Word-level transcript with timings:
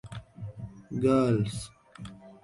Girls! 0.99 1.69